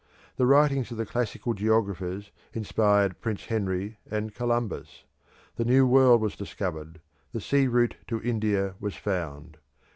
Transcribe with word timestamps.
The 0.37 0.47
writings 0.47 0.89
of 0.89 0.97
the 0.97 1.05
classical 1.05 1.53
geographers 1.53 2.31
inspired 2.53 3.21
Prince 3.21 3.45
Henry 3.45 3.99
and 4.09 4.33
Columbus. 4.33 5.03
The 5.57 5.63
New 5.65 5.85
World 5.85 6.21
was 6.21 6.35
discovered; 6.35 6.99
the 7.33 7.39
sea 7.39 7.67
route 7.67 7.97
to 8.07 8.19
India 8.19 8.73
was 8.79 8.95
found. 8.95 9.57